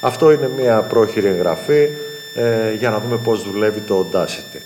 Αυτό 0.00 0.30
είναι 0.32 0.50
μια 0.56 0.80
πρόχειρη 0.80 1.26
εγγραφή 1.26 1.88
ε, 2.34 2.72
για 2.72 2.90
να 2.90 2.98
δούμε 2.98 3.16
πώς 3.16 3.42
δουλεύει 3.42 3.80
το 3.80 4.06
Audacity. 4.12 4.60